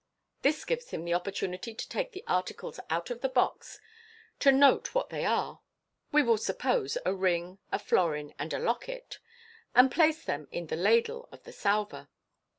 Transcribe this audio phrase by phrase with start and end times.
[0.41, 3.79] This gives him the opportunity to take the articles out of the box,
[4.39, 5.61] to note what they are
[6.11, 9.19] (we will suppose a ring, a florin, and a locket),
[9.75, 12.09] and place them in the "ladle" of the salver.